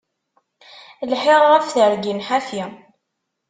Lḥiɣ 1.11 1.41
ɣef 1.51 1.65
tergin 1.73 2.23
ḥafi. 2.27 2.63